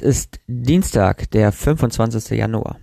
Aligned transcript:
Es 0.00 0.02
ist 0.02 0.38
Dienstag, 0.46 1.28
der 1.32 1.50
25. 1.50 2.38
Januar. 2.38 2.78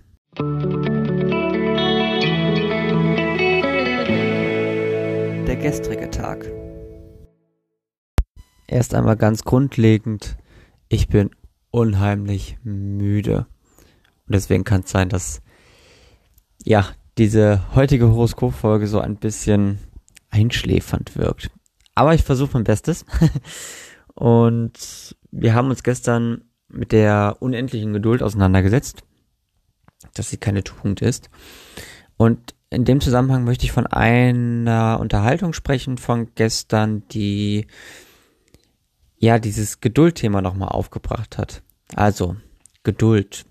Der 5.46 5.56
gestrige 5.56 6.10
Tag. 6.10 6.44
Erst 8.68 8.94
einmal 8.94 9.16
ganz 9.16 9.44
grundlegend, 9.44 10.36
ich 10.90 11.08
bin 11.08 11.30
unheimlich 11.70 12.58
müde. 12.62 13.46
Und 14.26 14.34
deswegen 14.34 14.64
kann 14.64 14.82
es 14.82 14.90
sein, 14.90 15.08
dass 15.08 15.40
ja, 16.64 16.86
diese 17.16 17.74
heutige 17.74 18.10
Horoskopfolge 18.10 18.88
so 18.88 19.00
ein 19.00 19.16
bisschen 19.16 19.78
einschläfernd 20.28 21.16
wirkt. 21.16 21.50
Aber 21.94 22.12
ich 22.12 22.24
versuche 22.24 22.50
mein 22.52 22.64
Bestes. 22.64 23.06
Und 24.14 25.16
wir 25.30 25.54
haben 25.54 25.70
uns 25.70 25.82
gestern 25.82 26.42
mit 26.68 26.92
der 26.92 27.36
unendlichen 27.40 27.92
Geduld 27.92 28.22
auseinandergesetzt, 28.22 29.04
dass 30.14 30.30
sie 30.30 30.36
keine 30.36 30.64
Tugend 30.64 31.02
ist. 31.02 31.30
Und 32.16 32.54
in 32.70 32.84
dem 32.84 33.00
Zusammenhang 33.00 33.44
möchte 33.44 33.64
ich 33.64 33.72
von 33.72 33.86
einer 33.86 34.98
Unterhaltung 35.00 35.52
sprechen 35.52 35.98
von 35.98 36.34
gestern, 36.34 37.06
die 37.08 37.66
ja 39.18 39.38
dieses 39.38 39.80
Geduldthema 39.80 40.42
nochmal 40.42 40.70
aufgebracht 40.70 41.38
hat. 41.38 41.62
Also 41.94 42.36
Geduld. 42.82 43.46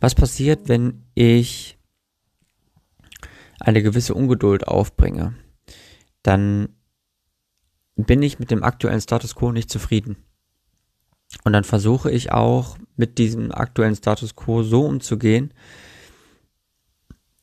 Was 0.00 0.14
passiert, 0.14 0.68
wenn 0.68 1.04
ich 1.14 1.78
eine 3.60 3.82
gewisse 3.82 4.14
Ungeduld 4.14 4.66
aufbringe? 4.66 5.34
Dann 6.22 6.70
bin 7.96 8.22
ich 8.22 8.38
mit 8.38 8.50
dem 8.50 8.62
aktuellen 8.62 9.00
Status 9.00 9.34
quo 9.34 9.52
nicht 9.52 9.70
zufrieden. 9.70 10.16
Und 11.44 11.52
dann 11.52 11.64
versuche 11.64 12.10
ich 12.10 12.32
auch 12.32 12.76
mit 12.96 13.18
diesem 13.18 13.52
aktuellen 13.52 13.96
Status 13.96 14.36
quo 14.36 14.62
so 14.62 14.84
umzugehen, 14.84 15.52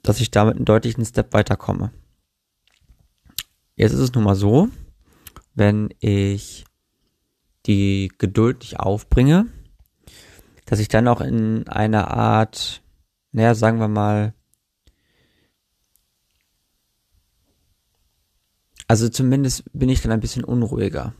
dass 0.02 0.22
ich 0.22 0.32
damit 0.32 0.56
einen 0.56 0.66
deutlichen 0.66 1.06
Step 1.06 1.34
weiterkomme. 1.34 1.92
Jetzt 3.76 3.94
ist 3.94 4.00
es 4.00 4.14
nun 4.14 4.23
mal 4.23 4.36
so, 4.36 4.70
wenn 5.54 5.94
ich 6.00 6.66
die 7.66 8.12
Geduld 8.18 8.60
nicht 8.60 8.80
aufbringe, 8.80 9.48
dass 10.66 10.80
ich 10.80 10.88
dann 10.88 11.08
auch 11.08 11.22
in 11.22 11.68
einer 11.68 12.10
Art, 12.10 12.82
naja, 13.32 13.56
sagen 13.56 13.80
wir 13.80 13.88
mal, 13.88 14.34
also 18.88 19.10
zumindest 19.10 19.64
bin 19.73 19.90
ich 19.90 20.02
dann 20.02 20.12
ein 20.12 20.20
bisschen 20.20 20.44
unruhiger 20.44 21.14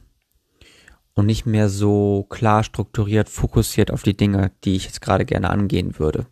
und 1.20 1.26
nicht 1.26 1.46
mehr 1.46 1.68
so 1.68 2.26
klar 2.30 2.64
strukturiert, 2.64 3.28
fokussiert 3.28 3.92
auf 3.92 4.04
die 4.04 4.16
Dinge, 4.16 4.52
die 4.64 4.78
ich 4.78 4.86
jetzt 4.86 5.02
gerade 5.02 5.26
gerne 5.26 5.50
angehen 5.50 6.00
würde. 6.00 6.26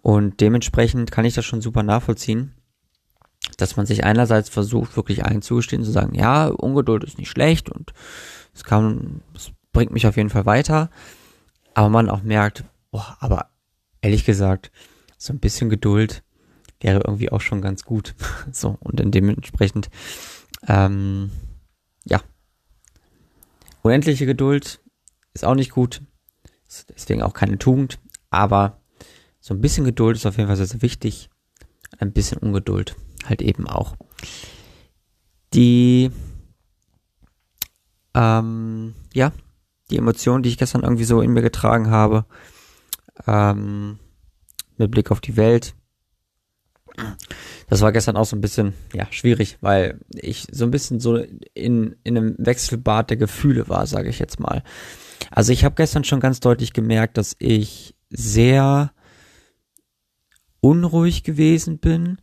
Und 0.00 0.40
dementsprechend 0.40 1.10
kann 1.10 1.24
ich 1.24 1.34
das 1.34 1.44
schon 1.44 1.60
super 1.60 1.82
nachvollziehen, 1.82 2.54
dass 3.58 3.76
man 3.76 3.86
sich 3.86 4.04
einerseits 4.04 4.48
versucht, 4.48 4.96
wirklich 4.96 5.24
einzugestehen, 5.24 5.82
zu 5.82 5.90
sagen, 5.90 6.14
ja, 6.14 6.46
Ungeduld 6.46 7.02
ist 7.02 7.18
nicht 7.18 7.30
schlecht 7.30 7.68
und 7.68 7.92
es 8.54 8.62
kann, 8.62 9.22
es 9.34 9.50
bringt 9.72 9.90
mich 9.90 10.06
auf 10.06 10.16
jeden 10.16 10.30
Fall 10.30 10.46
weiter, 10.46 10.88
aber 11.74 11.88
man 11.88 12.08
auch 12.08 12.22
merkt, 12.22 12.64
boah, 12.92 13.16
aber 13.18 13.50
ehrlich 14.02 14.24
gesagt, 14.24 14.70
so 15.18 15.32
ein 15.32 15.40
bisschen 15.40 15.68
Geduld 15.68 16.22
wäre 16.80 17.02
irgendwie 17.04 17.32
auch 17.32 17.40
schon 17.40 17.60
ganz 17.60 17.84
gut. 17.84 18.14
so, 18.52 18.78
und 18.78 19.00
dementsprechend, 19.14 19.90
ähm, 20.68 21.32
Unendliche 23.82 24.26
Geduld 24.26 24.80
ist 25.32 25.44
auch 25.44 25.54
nicht 25.54 25.70
gut, 25.70 26.02
ist 26.68 26.86
deswegen 26.94 27.22
auch 27.22 27.34
keine 27.34 27.58
Tugend, 27.58 27.98
aber 28.30 28.80
so 29.40 29.54
ein 29.54 29.60
bisschen 29.60 29.84
Geduld 29.84 30.16
ist 30.16 30.26
auf 30.26 30.36
jeden 30.36 30.48
Fall 30.48 30.56
sehr, 30.56 30.66
sehr 30.66 30.82
wichtig. 30.82 31.30
Ein 31.98 32.12
bisschen 32.12 32.38
Ungeduld 32.38 32.94
halt 33.24 33.42
eben 33.42 33.66
auch. 33.66 33.96
Die, 35.54 36.10
ähm, 38.14 38.94
ja, 39.12 39.32
die 39.90 39.96
Emotionen, 39.96 40.42
die 40.42 40.50
ich 40.50 40.58
gestern 40.58 40.82
irgendwie 40.82 41.04
so 41.04 41.20
in 41.20 41.32
mir 41.32 41.42
getragen 41.42 41.90
habe, 41.90 42.26
ähm, 43.26 43.98
mit 44.76 44.90
Blick 44.90 45.10
auf 45.10 45.20
die 45.20 45.36
Welt, 45.36 45.74
das 47.68 47.80
war 47.80 47.92
gestern 47.92 48.16
auch 48.16 48.24
so 48.24 48.36
ein 48.36 48.40
bisschen, 48.40 48.74
ja, 48.92 49.06
schwierig, 49.10 49.58
weil 49.60 50.00
ich 50.14 50.46
so 50.50 50.64
ein 50.64 50.70
bisschen 50.70 51.00
so 51.00 51.16
in, 51.16 51.96
in 52.02 52.16
einem 52.16 52.34
Wechselbad 52.38 53.10
der 53.10 53.16
Gefühle 53.16 53.68
war, 53.68 53.86
sage 53.86 54.08
ich 54.08 54.18
jetzt 54.18 54.40
mal. 54.40 54.62
Also 55.30 55.52
ich 55.52 55.64
habe 55.64 55.74
gestern 55.74 56.04
schon 56.04 56.20
ganz 56.20 56.40
deutlich 56.40 56.72
gemerkt, 56.72 57.16
dass 57.16 57.36
ich 57.38 57.94
sehr 58.10 58.92
unruhig 60.60 61.22
gewesen 61.22 61.78
bin, 61.78 62.18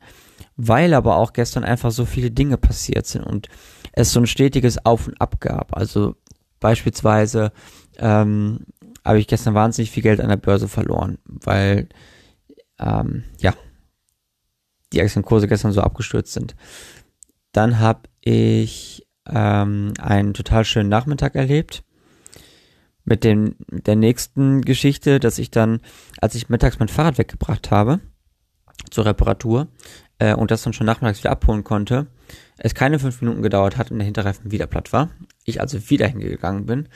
weil 0.56 0.94
aber 0.94 1.18
auch 1.18 1.34
gestern 1.34 1.64
einfach 1.64 1.92
so 1.92 2.06
viele 2.06 2.32
Dinge 2.32 2.58
passiert 2.58 3.06
sind 3.06 3.24
und 3.24 3.48
es 3.94 4.12
so 4.12 4.20
ein 4.20 4.28
stetiges 4.28 4.86
Auf 4.86 5.08
und 5.08 5.20
Ab 5.22 5.40
gab. 5.40 5.76
Also 5.76 6.16
beispielsweise 6.60 7.52
ähm, 7.98 8.66
habe 9.04 9.20
ich 9.20 9.28
gestern 9.28 9.54
wahnsinnig 9.54 9.92
viel 9.92 10.04
Geld 10.04 10.20
an 10.20 10.30
der 10.30 10.38
Börse 10.38 10.68
verloren, 10.68 11.18
weil 11.26 11.88
ähm, 12.80 13.24
ja 13.40 13.54
die 14.94 15.02
Aktienkurse 15.02 15.48
gestern 15.48 15.72
so 15.72 15.82
abgestürzt 15.82 16.34
sind. 16.34 16.56
Dann 17.52 17.80
habe 17.80 18.02
ich 18.22 19.08
ähm, 19.28 19.94
einen 20.00 20.34
total 20.34 20.66
schönen 20.66 20.90
Nachmittag 20.90 21.36
erlebt 21.36 21.84
mit 23.04 23.24
dem 23.24 23.56
mit 23.70 23.88
der 23.88 23.96
nächsten 23.96 24.62
Geschichte, 24.62 25.20
dass 25.20 25.40
ich 25.40 25.50
dann, 25.50 25.80
als 26.20 26.36
ich 26.36 26.50
mittags 26.50 26.80
mein 26.80 26.90
Fahrrad 26.90 27.18
weggebracht 27.18 27.72
habe 27.72 28.00
zur 28.92 29.06
Reparatur 29.06 29.68
äh, 30.20 30.36
und 30.36 30.52
das 30.52 30.62
dann 30.64 30.74
schon 30.74 30.86
nachmittags 30.86 31.20
wieder 31.20 31.32
abholen 31.32 31.64
konnte, 31.64 32.08
es 32.58 32.76
keine 32.76 33.00
fünf 33.00 33.22
Minuten 33.22 33.42
gedauert 33.42 33.78
hat 33.78 33.92
und 33.92 33.98
der 34.00 34.06
Hinterreifen 34.06 34.52
wieder 34.52 34.68
platt 34.68 34.92
war. 34.94 35.10
Ich 35.46 35.62
also 35.62 35.90
wieder 35.90 36.08
hingegangen 36.08 36.66
bin, 36.66 36.90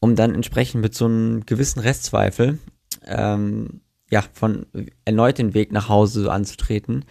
um 0.00 0.14
dann 0.14 0.34
entsprechend 0.34 0.82
mit 0.82 0.94
so 0.94 1.06
einem 1.06 1.46
gewissen 1.46 1.80
Restzweifel 1.80 2.58
ähm, 3.04 3.80
ja, 4.10 4.24
von 4.32 4.66
erneut 5.04 5.38
den 5.38 5.54
Weg 5.54 5.70
nach 5.70 5.88
Hause 5.88 6.32
anzutreten, 6.32 7.04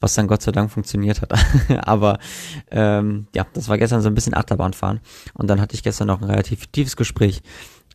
was 0.00 0.14
dann 0.14 0.26
Gott 0.26 0.42
sei 0.42 0.52
Dank 0.52 0.70
funktioniert 0.70 1.22
hat. 1.22 1.32
Aber 1.86 2.18
ähm, 2.70 3.26
ja, 3.34 3.46
das 3.54 3.68
war 3.68 3.78
gestern 3.78 4.02
so 4.02 4.08
ein 4.08 4.14
bisschen 4.14 4.34
Achterbahnfahren. 4.34 5.00
Und 5.34 5.48
dann 5.48 5.60
hatte 5.60 5.74
ich 5.74 5.82
gestern 5.82 6.08
noch 6.08 6.20
ein 6.20 6.28
relativ 6.28 6.66
tiefes 6.66 6.96
Gespräch, 6.96 7.42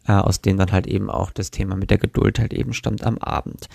äh, 0.08 0.14
aus 0.14 0.42
dem 0.42 0.58
dann 0.58 0.72
halt 0.72 0.88
eben 0.88 1.10
auch 1.10 1.32
das 1.32 1.52
Thema 1.52 1.76
mit 1.76 1.92
der 1.92 2.00
Geduld 2.00 2.40
halt 2.40 2.54
eben 2.54 2.74
stammt 2.74 3.04
am 3.04 3.20
Abend. 3.20 3.68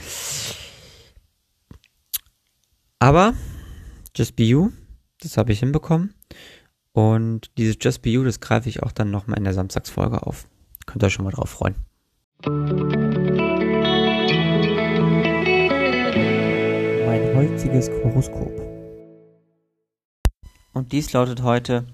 Aber 2.99 3.34
Just 4.16 4.37
Be 4.37 4.44
You, 4.44 4.70
das 5.20 5.37
habe 5.37 5.53
ich 5.53 5.60
hinbekommen. 5.60 6.14
Und 6.93 7.50
dieses 7.56 7.76
Just 7.81 8.03
Be 8.03 8.10
You, 8.10 8.25
das 8.25 8.41
greife 8.41 8.69
ich 8.69 8.82
auch 8.82 8.93
dann 8.93 9.10
nochmal 9.10 9.38
in 9.38 9.44
der 9.44 9.54
Samstagsfolge 9.54 10.26
auf. 10.26 10.47
Könnt 10.87 11.03
ihr 11.03 11.06
euch 11.06 11.12
schon 11.12 11.25
mal 11.25 11.31
drauf 11.31 11.50
freuen. 11.50 11.76
Heutiges 17.72 17.90
Horoskop. 18.04 18.52
Und 20.72 20.92
dies 20.92 21.12
lautet 21.12 21.42
heute, 21.42 21.86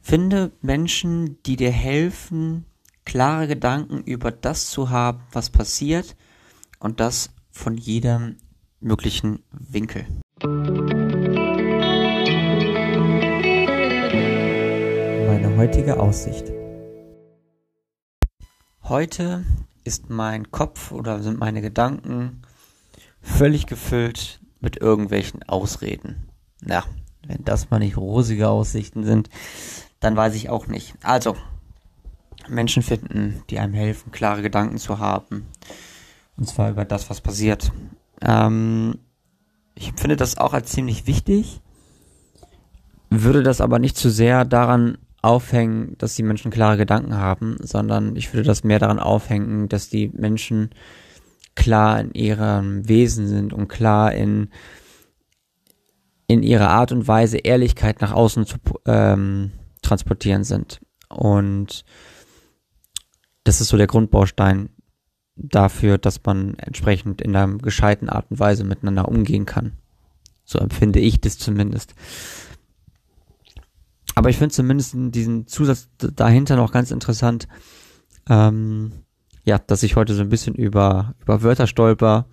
finde 0.00 0.52
Menschen, 0.62 1.42
die 1.44 1.56
dir 1.56 1.70
helfen, 1.70 2.64
klare 3.04 3.46
Gedanken 3.46 4.02
über 4.02 4.30
das 4.30 4.70
zu 4.70 4.88
haben, 4.90 5.20
was 5.32 5.50
passiert 5.50 6.16
und 6.78 7.00
das 7.00 7.30
von 7.50 7.76
jedem 7.76 8.36
möglichen 8.80 9.42
Winkel. 9.50 10.06
Meine 15.26 15.56
heutige 15.56 16.00
Aussicht. 16.00 16.52
Heute 18.82 19.44
ist 19.84 20.08
mein 20.10 20.50
Kopf 20.50 20.92
oder 20.92 21.22
sind 21.22 21.38
meine 21.38 21.60
Gedanken 21.60 22.42
völlig 23.20 23.66
gefüllt 23.66 24.40
mit 24.60 24.76
irgendwelchen 24.76 25.42
Ausreden. 25.44 26.28
Na, 26.60 26.84
wenn 27.26 27.44
das 27.44 27.70
mal 27.70 27.78
nicht 27.78 27.96
rosige 27.96 28.48
Aussichten 28.48 29.04
sind, 29.04 29.28
dann 30.00 30.16
weiß 30.16 30.34
ich 30.34 30.48
auch 30.48 30.66
nicht. 30.66 30.94
Also, 31.02 31.36
Menschen 32.48 32.82
finden, 32.82 33.42
die 33.50 33.58
einem 33.58 33.74
helfen, 33.74 34.12
klare 34.12 34.42
Gedanken 34.42 34.78
zu 34.78 34.98
haben. 34.98 35.46
Und 36.36 36.48
zwar 36.48 36.70
über 36.70 36.84
das, 36.84 37.10
was 37.10 37.20
passiert. 37.20 37.72
Ähm, 38.20 38.98
ich 39.74 39.92
finde 39.96 40.16
das 40.16 40.38
auch 40.38 40.52
als 40.52 40.70
ziemlich 40.70 41.06
wichtig, 41.06 41.60
würde 43.10 43.42
das 43.42 43.60
aber 43.60 43.78
nicht 43.78 43.96
zu 43.96 44.10
sehr 44.10 44.44
daran 44.44 44.98
aufhängen, 45.22 45.96
dass 45.98 46.14
die 46.14 46.22
Menschen 46.22 46.50
klare 46.50 46.76
Gedanken 46.76 47.16
haben, 47.16 47.56
sondern 47.60 48.16
ich 48.16 48.32
würde 48.32 48.44
das 48.44 48.64
mehr 48.64 48.78
daran 48.78 48.98
aufhängen, 48.98 49.68
dass 49.68 49.88
die 49.88 50.08
Menschen 50.08 50.70
klar 51.56 52.00
in 52.00 52.12
ihrem 52.12 52.88
Wesen 52.88 53.26
sind 53.26 53.52
und 53.52 53.66
klar 53.66 54.12
in, 54.12 54.50
in 56.28 56.44
ihrer 56.44 56.68
Art 56.68 56.92
und 56.92 57.08
Weise 57.08 57.38
Ehrlichkeit 57.38 58.00
nach 58.00 58.12
außen 58.12 58.46
zu 58.46 58.58
ähm, 58.84 59.50
transportieren 59.82 60.44
sind. 60.44 60.80
Und 61.08 61.84
das 63.42 63.60
ist 63.60 63.68
so 63.68 63.76
der 63.76 63.86
Grundbaustein 63.86 64.70
dafür, 65.36 65.98
dass 65.98 66.22
man 66.24 66.54
entsprechend 66.54 67.20
in 67.20 67.34
einer 67.34 67.58
gescheiten 67.58 68.08
Art 68.08 68.30
und 68.30 68.38
Weise 68.38 68.64
miteinander 68.64 69.08
umgehen 69.08 69.46
kann. 69.46 69.72
So 70.44 70.58
empfinde 70.58 71.00
ich 71.00 71.20
das 71.20 71.38
zumindest. 71.38 71.94
Aber 74.14 74.30
ich 74.30 74.38
finde 74.38 74.54
zumindest 74.54 74.94
diesen 74.94 75.46
Zusatz 75.46 75.88
dahinter 75.98 76.56
noch 76.56 76.72
ganz 76.72 76.90
interessant, 76.90 77.48
ähm, 78.28 78.92
ja, 79.46 79.58
dass 79.58 79.84
ich 79.84 79.96
heute 79.96 80.12
so 80.14 80.22
ein 80.22 80.28
bisschen 80.28 80.54
über, 80.54 81.14
über 81.22 81.42
Wörter 81.42 81.68
stolper, 81.68 82.26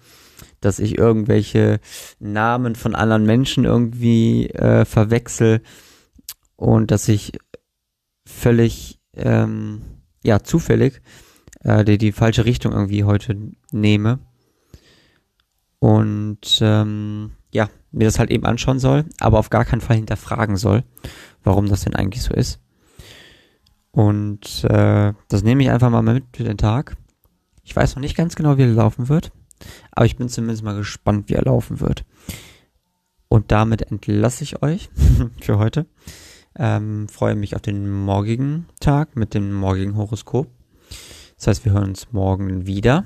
dass 0.59 0.79
ich 0.79 0.97
irgendwelche 0.97 1.79
Namen 2.19 2.75
von 2.75 2.95
anderen 2.95 3.23
Menschen 3.25 3.65
irgendwie 3.65 4.49
äh, 4.49 4.83
verwechsel 4.83 5.61
und 6.55 6.89
dass 6.89 7.07
ich 7.07 7.33
völlig, 8.25 8.99
ähm, 9.15 9.83
ja, 10.23 10.41
zufällig 10.41 11.01
äh, 11.61 11.85
die, 11.85 11.99
die 11.99 12.11
falsche 12.11 12.45
Richtung 12.45 12.73
irgendwie 12.73 13.03
heute 13.03 13.37
nehme. 13.71 14.19
Und 15.77 16.59
ähm, 16.61 17.31
ja, 17.51 17.69
mir 17.91 18.05
das 18.05 18.17
halt 18.17 18.31
eben 18.31 18.45
anschauen 18.45 18.79
soll, 18.79 19.05
aber 19.19 19.37
auf 19.37 19.51
gar 19.51 19.65
keinen 19.65 19.81
Fall 19.81 19.97
hinterfragen 19.97 20.55
soll, 20.55 20.83
warum 21.43 21.67
das 21.67 21.83
denn 21.83 21.95
eigentlich 21.95 22.23
so 22.23 22.33
ist. 22.33 22.59
Und 23.91 24.63
äh, 24.63 25.13
das 25.27 25.43
nehme 25.43 25.61
ich 25.61 25.69
einfach 25.69 25.91
mal 25.91 26.01
mit 26.01 26.23
für 26.35 26.43
den 26.43 26.57
Tag. 26.57 26.95
Ich 27.63 27.75
weiß 27.75 27.95
noch 27.95 28.01
nicht 28.01 28.15
ganz 28.15 28.35
genau, 28.35 28.57
wie 28.57 28.63
er 28.63 28.67
laufen 28.67 29.09
wird, 29.09 29.31
aber 29.91 30.05
ich 30.05 30.17
bin 30.17 30.29
zumindest 30.29 30.63
mal 30.63 30.75
gespannt, 30.75 31.29
wie 31.29 31.33
er 31.33 31.43
laufen 31.43 31.79
wird. 31.79 32.05
Und 33.29 33.51
damit 33.51 33.81
entlasse 33.81 34.43
ich 34.43 34.61
euch 34.61 34.89
für 35.41 35.57
heute. 35.57 35.87
Ähm, 36.55 37.07
freue 37.09 37.35
mich 37.35 37.55
auf 37.55 37.61
den 37.61 37.89
morgigen 37.89 38.67
Tag 38.79 39.15
mit 39.15 39.33
dem 39.33 39.53
morgigen 39.53 39.95
Horoskop. 39.95 40.51
Das 41.37 41.47
heißt, 41.47 41.65
wir 41.65 41.71
hören 41.71 41.89
uns 41.89 42.11
morgen 42.11 42.67
wieder. 42.67 43.05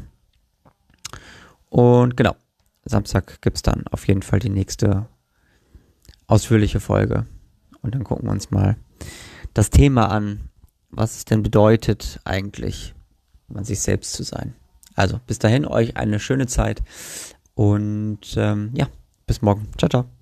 Und 1.69 2.17
genau, 2.17 2.35
Samstag 2.83 3.41
gibt 3.41 3.57
es 3.57 3.61
dann 3.61 3.87
auf 3.87 4.07
jeden 4.07 4.21
Fall 4.21 4.39
die 4.39 4.49
nächste 4.49 5.07
ausführliche 6.27 6.79
Folge. 6.79 7.25
Und 7.81 7.95
dann 7.95 8.03
gucken 8.03 8.27
wir 8.27 8.31
uns 8.31 8.51
mal 8.51 8.75
das 9.53 9.69
Thema 9.69 10.09
an, 10.09 10.49
was 10.89 11.17
es 11.17 11.25
denn 11.25 11.43
bedeutet 11.43 12.19
eigentlich, 12.25 12.93
man 13.47 13.63
sich 13.63 13.79
selbst 13.79 14.13
zu 14.13 14.23
sein. 14.23 14.53
Also 14.95 15.19
bis 15.27 15.39
dahin 15.39 15.65
euch 15.65 15.97
eine 15.97 16.19
schöne 16.19 16.47
Zeit 16.47 16.81
und 17.53 18.35
ähm, 18.35 18.71
ja, 18.73 18.87
bis 19.25 19.41
morgen. 19.41 19.67
Ciao, 19.77 19.89
ciao. 19.89 20.16